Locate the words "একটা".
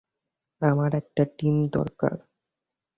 0.95-1.23